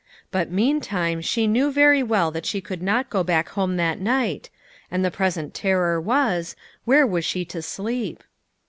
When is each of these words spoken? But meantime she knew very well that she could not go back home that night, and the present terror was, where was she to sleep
But 0.31 0.49
meantime 0.49 1.21
she 1.21 1.45
knew 1.45 1.71
very 1.71 2.01
well 2.01 2.31
that 2.31 2.47
she 2.47 2.59
could 2.59 2.81
not 2.81 3.11
go 3.11 3.23
back 3.23 3.49
home 3.49 3.77
that 3.77 3.99
night, 3.99 4.49
and 4.89 5.05
the 5.05 5.11
present 5.11 5.53
terror 5.53 6.01
was, 6.01 6.55
where 6.85 7.05
was 7.05 7.23
she 7.23 7.45
to 7.45 7.61
sleep 7.61 8.23